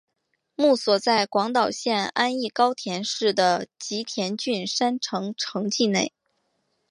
[0.55, 6.11] 墓所在广岛县安艺高田市的吉田郡山城城迹内。